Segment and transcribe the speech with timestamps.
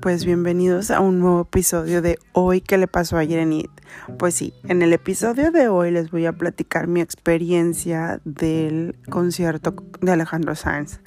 [0.00, 3.70] Pues bienvenidos a un nuevo episodio de Hoy que le pasó ayer en IT.
[4.18, 9.76] Pues sí, en el episodio de hoy les voy a platicar mi experiencia del concierto
[10.00, 10.98] de Alejandro Sanz.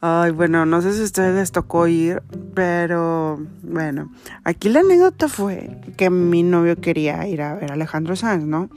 [0.00, 4.10] Ay, bueno, no sé si a ustedes les tocó ir, pero bueno,
[4.42, 8.68] aquí la anécdota fue que mi novio quería ir a ver a Alejandro Sanz, ¿no?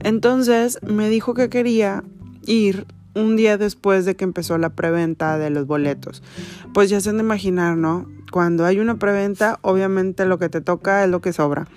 [0.00, 2.02] Entonces me dijo que quería
[2.44, 6.22] ir un día después de que empezó la preventa de los boletos.
[6.72, 8.08] Pues ya se han de imaginar, ¿no?
[8.30, 11.68] Cuando hay una preventa, obviamente lo que te toca es lo que sobra.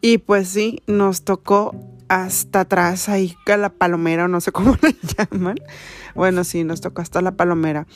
[0.00, 1.74] Y pues sí, nos tocó
[2.08, 5.56] hasta atrás ahí que la palomera, no sé cómo le llaman.
[6.14, 7.86] Bueno, sí, nos tocó hasta la palomera.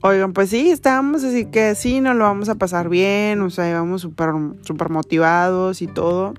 [0.00, 3.70] Oigan, pues sí, estábamos así que sí, nos lo vamos a pasar bien, o sea,
[3.70, 4.30] íbamos súper
[4.60, 6.34] super motivados y todo.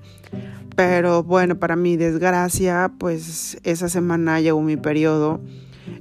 [0.76, 5.40] Pero bueno, para mi desgracia, pues esa semana llegó mi periodo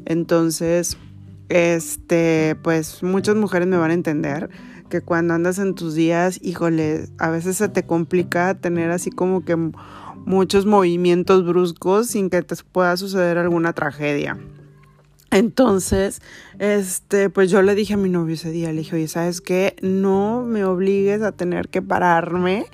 [0.05, 0.97] entonces,
[1.49, 4.49] este, pues muchas mujeres me van a entender
[4.89, 9.43] que cuando andas en tus días, híjole, a veces se te complica tener así como
[9.43, 9.55] que
[10.25, 14.37] muchos movimientos bruscos sin que te pueda suceder alguna tragedia.
[15.31, 16.21] Entonces,
[16.59, 19.75] este, pues yo le dije a mi novio ese día, le dije, oye, ¿sabes qué?
[19.81, 22.65] No me obligues a tener que pararme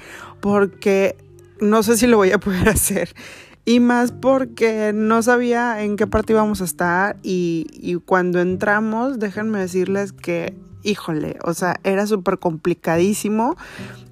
[0.41, 1.15] porque
[1.59, 3.15] no sé si lo voy a poder hacer.
[3.63, 9.59] Y más porque no sabía en qué parte íbamos a estar y, cuando entramos, déjenme
[9.59, 13.55] decirles que, híjole, o sea, era súper complicadísimo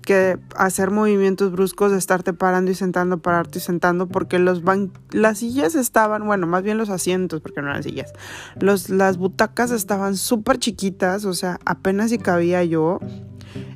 [0.02, 4.64] que hacer movimientos bruscos de estarte parando y sentando, pararte y sentando, porque los
[5.12, 8.14] las sillas estaban, bueno, más bien los asientos, porque no eran sillas,
[8.60, 13.00] los, las butacas estaban súper chiquitas, o sea, apenas si cabía yo,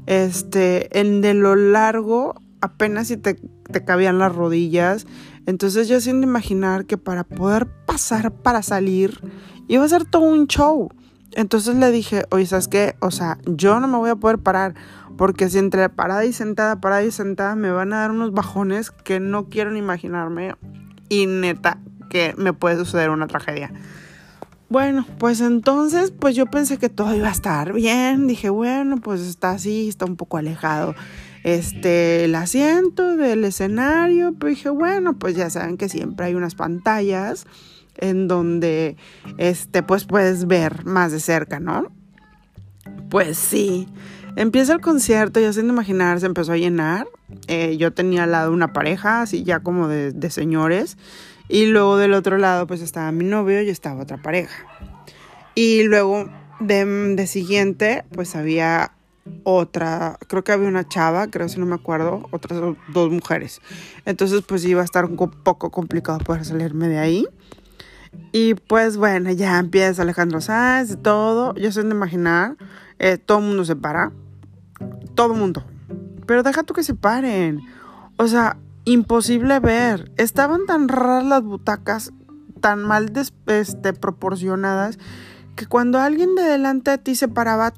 [0.05, 3.35] este, en de lo largo, apenas si te,
[3.71, 5.05] te cabían las rodillas,
[5.45, 9.19] entonces yo siento imaginar que para poder pasar para salir
[9.67, 10.89] iba a ser todo un show.
[11.31, 12.95] Entonces le dije, oye, ¿sabes qué?
[12.99, 14.75] O sea, yo no me voy a poder parar
[15.17, 18.91] porque si entre parada y sentada, parada y sentada me van a dar unos bajones
[18.91, 20.55] que no quiero imaginarme
[21.09, 23.71] y neta que me puede suceder una tragedia.
[24.69, 28.27] Bueno, pues entonces, pues yo pensé que todo iba a estar bien.
[28.27, 30.95] Dije, bueno, pues está así, está un poco alejado
[31.43, 36.55] este, el asiento del escenario, pero dije, bueno, pues ya saben que siempre hay unas
[36.55, 37.45] pantallas
[37.97, 38.97] en donde,
[39.37, 41.91] este, pues puedes ver más de cerca, ¿no?
[43.09, 43.87] Pues sí,
[44.35, 47.07] empieza el concierto, ya sin imaginar, se empezó a llenar.
[47.47, 50.97] Eh, yo tenía al lado una pareja, así ya como de, de señores,
[51.49, 54.65] y luego del otro lado, pues estaba mi novio y estaba otra pareja.
[55.55, 58.93] Y luego de, de siguiente, pues había
[59.43, 62.59] otra, creo que había una chava, creo si no me acuerdo, otras
[62.93, 63.61] dos mujeres.
[64.05, 67.27] Entonces pues iba a estar un poco complicado poder salirme de ahí.
[68.31, 71.55] Y pues bueno, ya empieza Alejandro Sáenz y todo.
[71.55, 72.57] Yo sé de imaginar,
[72.99, 74.11] eh, todo el mundo se para.
[75.15, 75.63] Todo el mundo.
[76.25, 77.61] Pero deja tú que se paren.
[78.17, 80.11] O sea, imposible ver.
[80.17, 82.11] Estaban tan raras las butacas,
[82.61, 83.11] tan mal
[83.47, 84.99] este, proporcionadas,
[85.55, 87.73] que cuando alguien de delante de ti se paraba,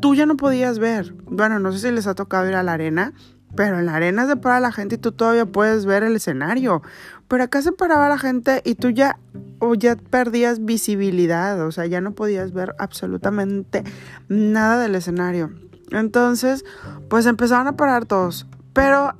[0.00, 1.14] tú ya no podías ver.
[1.24, 3.12] Bueno, no sé si les ha tocado ir a la arena,
[3.56, 6.82] pero en la arena se para la gente y tú todavía puedes ver el escenario.
[7.28, 9.18] Pero acá se paraba la gente y tú ya,
[9.58, 13.84] o ya perdías visibilidad, o sea, ya no podías ver absolutamente
[14.28, 15.50] nada del escenario.
[15.90, 16.64] Entonces,
[17.08, 18.46] pues empezaron a parar todos.
[18.72, 19.14] Pero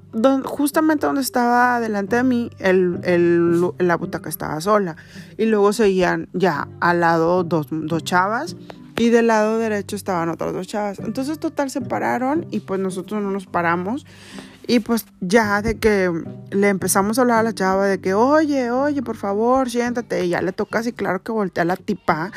[0.44, 4.96] justamente donde estaba delante de mí, el, la butaca estaba sola.
[5.38, 8.56] Y luego seguían ya al lado dos, dos chavas
[9.00, 10.98] y del lado derecho estaban otras dos chavas.
[10.98, 14.04] Entonces, total, se pararon y pues nosotros no nos paramos.
[14.66, 16.12] Y pues ya de que
[16.50, 20.26] le empezamos a hablar a la chava de que, oye, oye, por favor, siéntate.
[20.26, 22.30] Y ya le toca así, claro que voltea la tipa.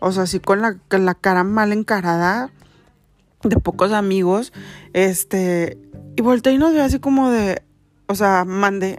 [0.00, 2.50] O sea, así con la, con la cara mal encarada
[3.44, 4.52] de pocos amigos.
[4.94, 5.78] Este,
[6.16, 7.62] y voltea y nos ve así como de,
[8.08, 8.98] o sea, mande.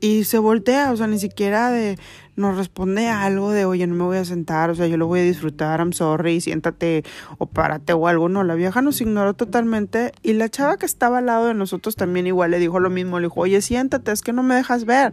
[0.00, 1.96] Y se voltea, o sea, ni siquiera de,
[2.36, 5.20] nos responde algo de, oye, no me voy a sentar, o sea, yo lo voy
[5.20, 7.02] a disfrutar, I'm sorry, siéntate
[7.38, 8.28] o párate o algo.
[8.28, 11.96] No, la vieja nos ignoró totalmente y la chava que estaba al lado de nosotros
[11.96, 14.84] también igual le dijo lo mismo, le dijo, oye, siéntate, es que no me dejas
[14.84, 15.12] ver.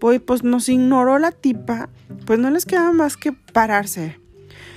[0.00, 1.88] Pues, pues nos ignoró la tipa,
[2.26, 4.20] pues no les quedaba más que pararse.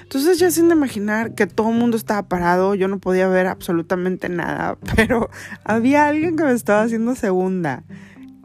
[0.03, 4.27] Entonces ya sin imaginar que todo el mundo estaba parado, yo no podía ver absolutamente
[4.29, 5.29] nada, pero
[5.63, 7.83] había alguien que me estaba haciendo segunda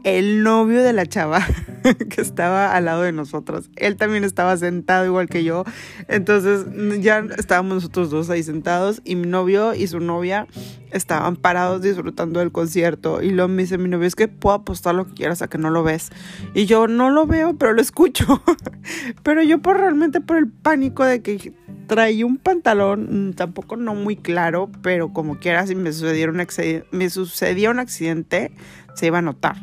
[0.05, 1.43] el novio de la chava
[2.09, 3.71] que estaba al lado de nosotros.
[3.75, 5.65] Él también estaba sentado igual que yo.
[6.07, 6.67] Entonces
[7.01, 10.45] ya estábamos nosotros dos ahí sentados y mi novio y su novia
[10.91, 13.23] estaban parados disfrutando del concierto.
[13.23, 15.57] Y luego me dice mi novio, es que puedo apostar lo que quieras a que
[15.57, 16.11] no lo ves.
[16.53, 18.43] Y yo no lo veo, pero lo escucho.
[19.23, 21.51] pero yo por realmente por el pánico de que
[21.87, 26.45] traía un pantalón, mm, tampoco no muy claro, pero como quiera, si me sucediera un,
[26.91, 28.51] me sucedía un accidente,
[28.93, 29.55] se iba a notar.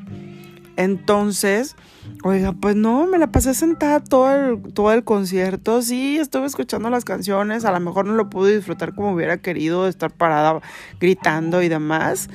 [0.77, 1.77] Entonces,
[2.23, 5.83] oiga, pues no, me la pasé sentada todo el, todo el concierto.
[5.83, 7.65] Sí, estuve escuchando las canciones.
[7.65, 10.61] A lo mejor no lo pude disfrutar como hubiera querido, estar parada
[11.01, 12.29] gritando y demás.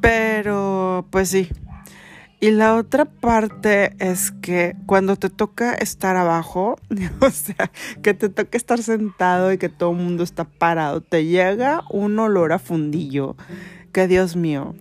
[0.00, 1.48] Pero, pues sí.
[2.40, 6.76] Y la otra parte es que cuando te toca estar abajo,
[7.20, 7.70] o sea,
[8.02, 12.18] que te toca estar sentado y que todo el mundo está parado, te llega un
[12.18, 13.34] olor a fundillo.
[13.92, 14.74] Que Dios mío,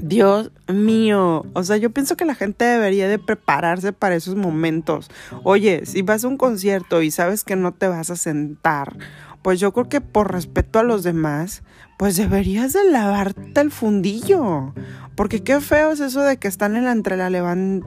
[0.00, 5.10] Dios mío, o sea, yo pienso que la gente debería de prepararse para esos momentos.
[5.42, 8.96] Oye, si vas a un concierto y sabes que no te vas a sentar,
[9.42, 11.62] pues yo creo que por respeto a los demás,
[11.96, 14.72] pues deberías de lavarte el fundillo.
[15.16, 17.28] Porque qué feo es eso de que están entre, la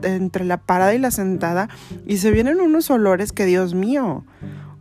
[0.02, 1.70] entre la parada y la sentada
[2.06, 4.26] y se vienen unos olores que Dios mío.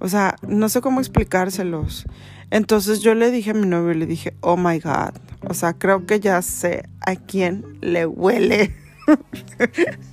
[0.02, 2.06] O sea, no sé cómo explicárselos.
[2.50, 5.14] Entonces yo le dije a mi novio, le dije, oh my God.
[5.48, 8.76] O sea, creo que ya sé a quién le huele.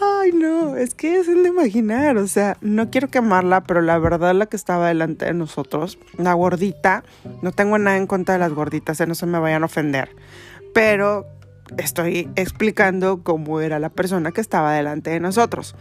[0.00, 2.16] Ay, no, es que es el de imaginar.
[2.16, 6.34] O sea, no quiero quemarla, pero la verdad la que estaba delante de nosotros, la
[6.34, 7.04] gordita,
[7.42, 10.10] no tengo nada en contra de las gorditas, eh, no se me vayan a ofender.
[10.74, 11.26] Pero
[11.78, 15.74] estoy explicando cómo era la persona que estaba delante de nosotros.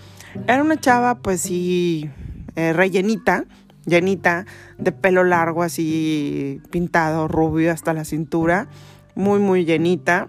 [0.48, 2.10] Era una chava, pues sí,
[2.56, 3.46] eh, rellenita
[3.86, 4.46] llenita,
[4.78, 8.68] de pelo largo así pintado, rubio hasta la cintura,
[9.16, 10.28] muy muy llenita.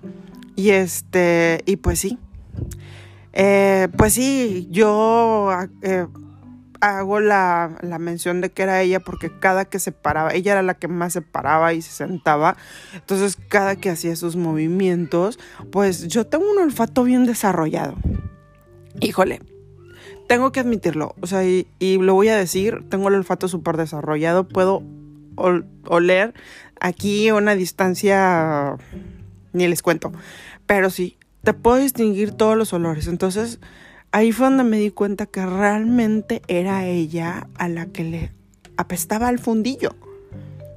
[0.55, 2.19] Y este, y pues sí,
[3.35, 5.51] eh, pues sí, yo
[5.83, 6.07] eh,
[6.81, 10.63] hago la, la, mención de que era ella porque cada que se paraba, ella era
[10.63, 12.57] la que más se paraba y se sentaba,
[12.95, 15.39] entonces cada que hacía sus movimientos,
[15.71, 17.97] pues yo tengo un olfato bien desarrollado.
[19.01, 19.43] Híjole,
[20.27, 24.49] tengo que admitirlo, o sea, y, lo voy a decir, tengo el olfato súper desarrollado,
[24.49, 24.83] puedo
[25.87, 26.35] oler
[26.81, 28.77] aquí a una distancia,
[29.53, 30.13] ni les cuento,
[30.67, 33.61] pero sí, te puedo distinguir todos los olores, entonces
[34.13, 38.33] ahí fue donde me di cuenta que realmente era ella a la que le
[38.77, 39.95] apestaba al fundillo.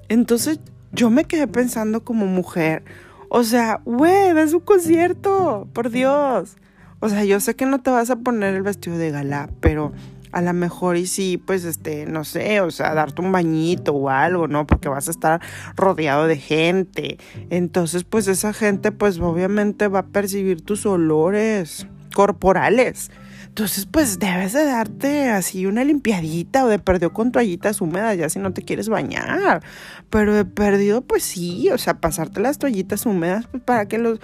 [0.10, 0.60] Entonces
[0.92, 2.84] yo me quedé pensando como mujer,
[3.30, 6.58] o sea, güey, es un concierto, por Dios.
[7.00, 9.94] O sea, yo sé que no te vas a poner el vestido de gala, pero
[10.32, 14.10] a lo mejor y sí, pues este, no sé, o sea, darte un bañito o
[14.10, 14.68] algo, ¿no?
[14.68, 15.42] Porque vas a estar
[15.76, 17.18] rodeado de gente.
[17.50, 23.12] Entonces, pues esa gente, pues obviamente va a percibir tus olores corporales.
[23.50, 28.30] Entonces, pues debes de darte así una limpiadita o de perdido con toallitas húmedas ya
[28.30, 29.62] si no te quieres bañar.
[30.10, 34.20] Pero de perdido, pues sí, o sea, pasarte las toallitas húmedas pues, para que los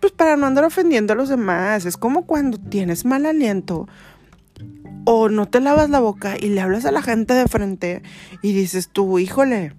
[0.00, 1.84] pues para no andar ofendiendo a los demás.
[1.86, 3.86] Es como cuando tienes mal aliento
[5.04, 8.02] o no te lavas la boca y le hablas a la gente de frente
[8.42, 9.74] y dices tú, híjole,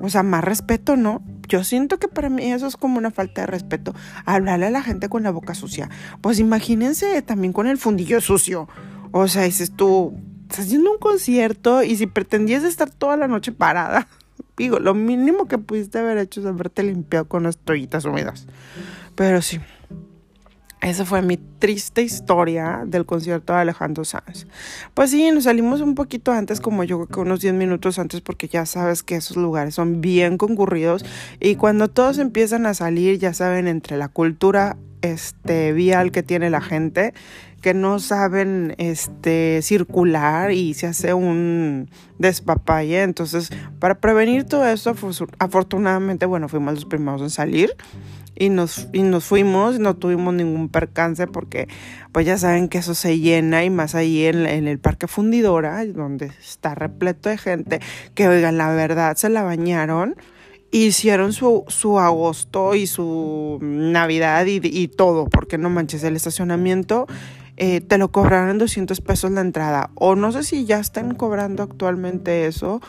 [0.00, 1.22] o sea, más respeto, ¿no?
[1.48, 3.94] Yo siento que para mí eso es como una falta de respeto,
[4.24, 5.90] hablarle a la gente con la boca sucia.
[6.20, 8.68] Pues imagínense también con el fundillo sucio.
[9.12, 13.52] O sea, dices tú, estás haciendo un concierto y si pretendías estar toda la noche
[13.52, 14.08] parada,
[14.56, 18.46] digo, lo mínimo que pudiste haber hecho es haberte limpiado con las toallitas húmedas.
[19.14, 19.60] Pero sí,
[20.84, 24.46] esa fue mi triste historia del concierto de Alejandro Sanz.
[24.92, 28.20] Pues sí, nos salimos un poquito antes, como yo creo que unos 10 minutos antes,
[28.20, 31.02] porque ya sabes que esos lugares son bien concurridos.
[31.40, 36.50] Y cuando todos empiezan a salir, ya saben, entre la cultura este, vial que tiene
[36.50, 37.14] la gente,
[37.62, 41.88] que no saben este, circular y se hace un
[42.18, 43.02] despapalle.
[43.02, 43.48] Entonces,
[43.78, 44.94] para prevenir todo eso,
[45.38, 47.74] afortunadamente, bueno, fuimos los primeros en salir
[48.36, 51.68] y nos, y nos fuimos, no tuvimos ningún percance porque
[52.12, 55.84] pues ya saben que eso se llena y más ahí en, en, el Parque Fundidora,
[55.86, 57.80] donde está repleto de gente,
[58.14, 60.16] que oigan, la verdad, se la bañaron,
[60.70, 67.06] hicieron su, su agosto y su Navidad y, y todo, porque no manches, el estacionamiento
[67.56, 71.62] eh, te lo cobraron 200 pesos la entrada, o no sé si ya están cobrando
[71.62, 72.80] actualmente eso,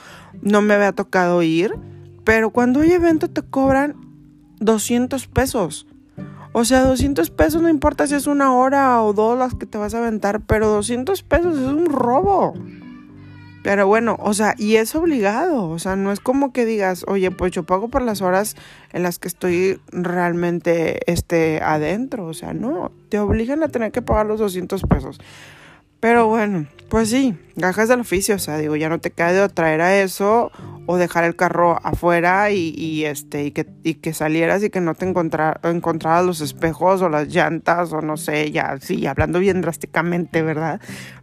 [0.42, 1.76] no me había tocado ir,
[2.24, 4.05] pero cuando hay evento te cobran
[4.60, 5.88] 200 pesos.
[6.54, 9.78] O sea, 200 pesos no importa si es una hora o dos las que te
[9.78, 12.54] vas a aventar, pero 200 pesos es un robo.
[13.66, 17.32] Pero bueno, o sea, y es obligado, o sea, no es como que digas, oye,
[17.32, 18.56] pues yo pago por las horas
[18.94, 24.04] en las que estoy realmente este, adentro, o sea, no, te obligan a tener que
[24.04, 25.20] pagar los 200 pesos.
[26.00, 29.50] Pero bueno, pues sí, gajas del oficio, o sea, digo, ya no te queda de
[29.50, 30.52] traer a eso
[30.86, 34.94] o dejar el carro afuera y, este, y que, y que salieras y que no
[34.94, 39.62] te encontrara, encontraras los espejos o las llantas o no sé, ya, sí, hablando bien
[39.62, 40.80] drásticamente, ¿verdad?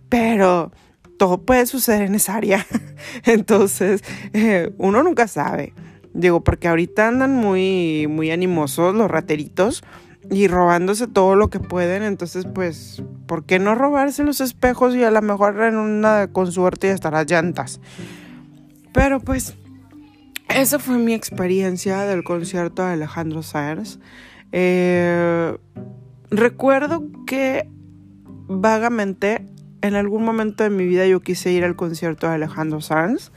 [0.09, 0.73] Pero
[1.17, 2.67] todo puede suceder en esa área.
[3.25, 4.02] Entonces,
[4.33, 5.75] eh, uno nunca sabe.
[6.12, 9.85] Digo, porque ahorita andan muy, muy animosos los rateritos
[10.31, 12.02] y robándose todo lo que pueden.
[12.02, 16.50] Entonces, pues, ¿por qué no robarse los espejos y a lo mejor en una con
[16.50, 17.81] suerte y hasta las llantas?
[18.93, 19.55] Pero pues,
[20.49, 23.99] esa fue mi experiencia del concierto de Alejandro Sanz.
[24.52, 25.57] Eh,
[26.31, 27.69] recuerdo que
[28.49, 29.47] vagamente
[29.81, 33.33] en algún momento de mi vida yo quise ir al concierto de Alejandro Sanz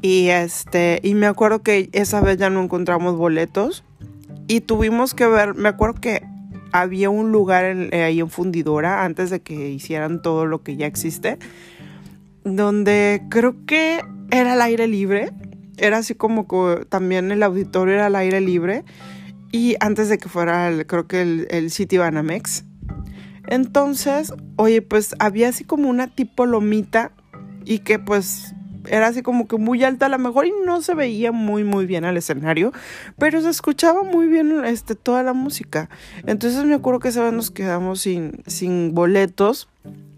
[0.00, 3.84] y este y me acuerdo que esa vez ya no encontramos boletos
[4.48, 6.22] y tuvimos que ver, me acuerdo que
[6.72, 10.86] había un lugar eh, ahí en Fundidora antes de que hicieran todo lo que ya
[10.86, 11.38] existe
[12.44, 15.32] donde creo que era al aire libre,
[15.78, 18.84] era así como que también el auditorio era al aire libre
[19.50, 22.64] y antes de que fuera el, creo que el, el City Banamex.
[23.46, 27.12] Entonces, oye, pues había así como una tipo lomita
[27.64, 28.54] y que pues
[28.88, 31.86] era así como que muy alta a lo mejor y no se veía muy muy
[31.86, 32.72] bien al escenario,
[33.18, 35.88] pero se escuchaba muy bien este toda la música.
[36.26, 39.68] Entonces me acuerdo que esa vez nos quedamos sin sin boletos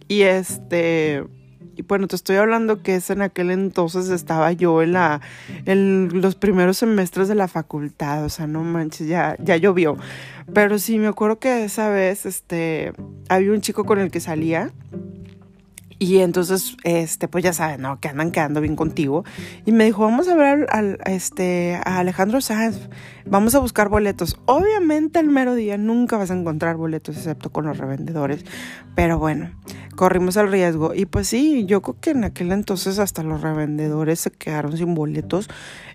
[0.09, 1.25] y este
[1.77, 5.21] y bueno, te estoy hablando que en aquel entonces estaba yo en la
[5.67, 9.97] en los primeros semestres de la facultad, o sea, no manches, ya ya llovió.
[10.55, 12.93] Pero sí me acuerdo que esa vez este
[13.29, 14.73] había un chico con el que salía
[15.99, 18.01] y entonces, este, pues ya saben, ¿no?
[18.01, 19.25] Que andan quedando bien contigo.
[19.65, 22.89] Y me dijo, vamos a ver al, este, a Alejandro Sanz,
[23.25, 24.39] vamos a buscar boletos.
[24.45, 28.45] Obviamente el mero día nunca vas a encontrar boletos, excepto con los revendedores.
[28.95, 29.51] Pero bueno,
[29.97, 30.95] corrimos el riesgo.
[30.95, 34.95] Y pues sí, yo creo que en aquel entonces hasta los revendedores se quedaron sin
[34.95, 35.49] boletos.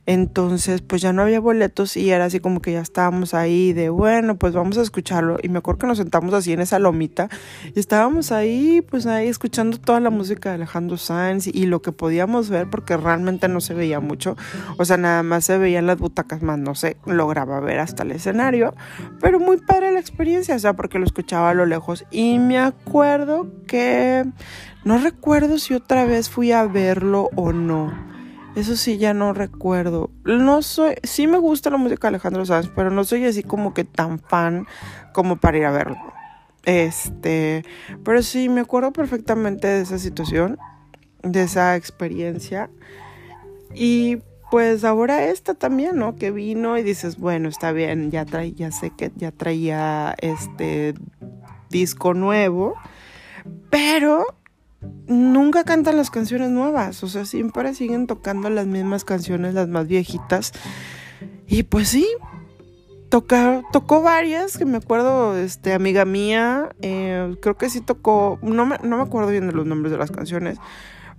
[0.07, 3.89] Entonces, pues ya no había boletos y era así como que ya estábamos ahí de,
[3.89, 5.37] bueno, pues vamos a escucharlo.
[5.41, 7.29] Y me acuerdo que nos sentamos así en esa lomita
[7.75, 11.91] y estábamos ahí, pues ahí escuchando toda la música de Alejandro Sanz y lo que
[11.91, 14.35] podíamos ver porque realmente no se veía mucho.
[14.77, 18.11] O sea, nada más se veían las butacas más, no se lograba ver hasta el
[18.11, 18.73] escenario.
[19.19, 22.05] Pero muy padre la experiencia, o sea, porque lo escuchaba a lo lejos.
[22.09, 23.90] Y me acuerdo que,
[24.83, 28.11] no recuerdo si otra vez fui a verlo o no
[28.55, 30.11] eso sí, ya no recuerdo.
[30.25, 33.73] No soy, sí me gusta la música de Alejandro Sanz, pero no soy así como
[33.73, 34.67] que tan fan
[35.13, 35.97] como para ir a verlo.
[36.65, 37.63] Este,
[38.03, 40.57] pero sí, me acuerdo perfectamente de esa situación,
[41.23, 42.69] de esa experiencia.
[43.73, 44.17] Y
[44.51, 46.17] pues ahora esta también, ¿no?
[46.17, 50.93] Que vino y dices, bueno, está bien, ya trae, ya sé que ya traía este
[51.69, 52.75] disco nuevo,
[53.71, 54.25] pero
[55.07, 59.87] nunca cantan las canciones nuevas, o sea, siempre siguen tocando las mismas canciones, las más
[59.87, 60.51] viejitas.
[61.47, 62.07] Y pues sí,
[63.09, 68.77] tocó varias, que me acuerdo, este, amiga mía, eh, creo que sí tocó, no me,
[68.83, 70.57] no me acuerdo bien de los nombres de las canciones,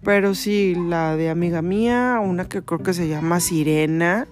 [0.05, 4.27] pero sí, la de amiga mía, una que creo que se llama Sirena.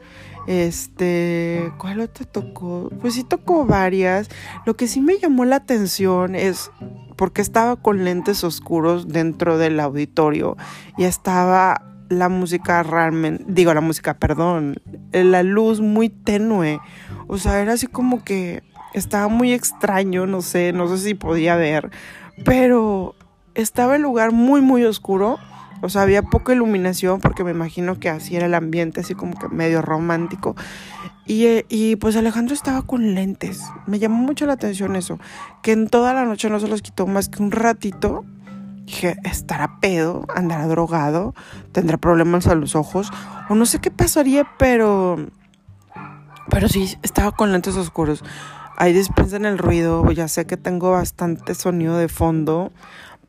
[0.47, 2.91] Este, ¿cuál otra tocó?
[3.01, 4.29] Pues sí tocó varias.
[4.67, 6.71] Lo que sí me llamó la atención es
[7.17, 10.57] porque estaba con lentes oscuros dentro del auditorio
[10.97, 14.77] y estaba la música realmente, digo la música, perdón,
[15.13, 16.81] la luz muy tenue.
[17.29, 18.63] O sea, era así como que
[18.95, 21.91] estaba muy extraño, no sé, no sé si podía ver,
[22.45, 23.15] pero
[23.55, 25.39] estaba el lugar muy, muy oscuro.
[25.83, 29.39] O sea, había poca iluminación porque me imagino que así era el ambiente, así como
[29.39, 30.55] que medio romántico.
[31.27, 33.63] Y, y, pues Alejandro estaba con lentes.
[33.87, 35.19] Me llamó mucho la atención eso.
[35.63, 38.25] Que en toda la noche no se los quitó más que un ratito.
[38.85, 41.35] Dije, estará pedo, andará drogado,
[41.73, 43.11] tendrá problemas a los ojos.
[43.49, 45.27] O no sé qué pasaría, pero.
[46.51, 48.25] Pero sí, estaba con lentes oscuros.
[48.77, 50.11] Ahí dispensan el ruido.
[50.11, 52.73] Ya sé que tengo bastante sonido de fondo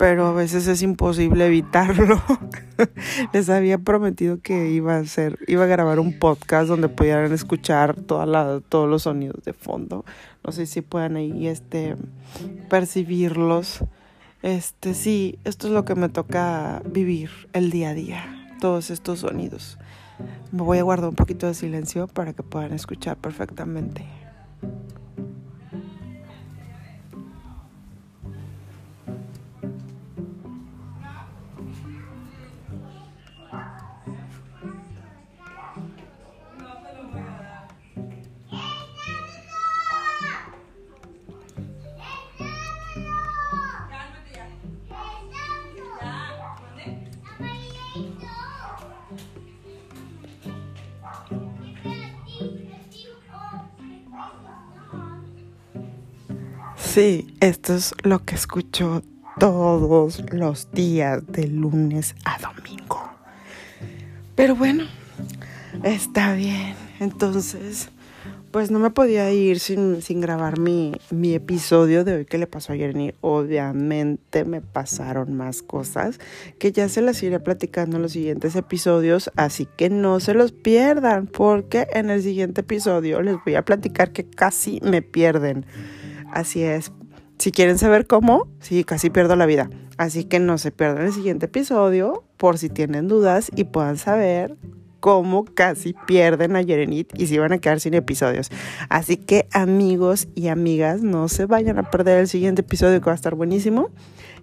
[0.02, 2.20] pero a veces es imposible evitarlo.
[3.34, 7.96] Les había prometido que iba a hacer, iba a grabar un podcast donde pudieran escuchar
[7.96, 10.04] toda todos los sonidos de fondo.
[10.44, 11.98] No sé si puedan ahí este
[12.68, 13.86] percibirlos.
[14.42, 19.20] Este sí, esto es lo que me toca vivir el día a día, todos estos
[19.20, 19.78] sonidos.
[20.52, 24.21] Me voy a guardar un poquito de silencio para que puedan escuchar perfectamente.
[56.94, 59.02] Sí, esto es lo que escucho
[59.40, 63.10] todos los días de lunes a domingo.
[64.36, 64.84] Pero bueno,
[65.84, 66.76] está bien.
[67.00, 67.88] Entonces,
[68.52, 72.46] pues no me podía ir sin, sin grabar mi, mi, episodio de hoy que le
[72.46, 72.94] pasó ayer.
[72.98, 76.20] Y obviamente me pasaron más cosas
[76.60, 79.32] que ya se las iré platicando en los siguientes episodios.
[79.38, 84.12] Así que no se los pierdan porque en el siguiente episodio les voy a platicar
[84.12, 85.66] que casi me pierden.
[86.32, 86.92] Así es.
[87.38, 89.70] Si quieren saber cómo, sí, casi pierdo la vida.
[89.98, 94.58] Así que no se pierdan el siguiente episodio por si tienen dudas y puedan saber
[95.00, 98.50] cómo casi pierden a Yerenit y se iban a quedar sin episodios.
[98.88, 103.12] Así que amigos y amigas, no se vayan a perder el siguiente episodio que va
[103.12, 103.90] a estar buenísimo.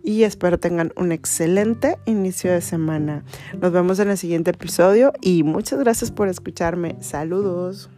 [0.02, 3.24] Y espero tengan un excelente inicio de semana.
[3.60, 6.96] Nos vemos en el siguiente episodio y muchas gracias por escucharme.
[7.00, 7.90] Saludos.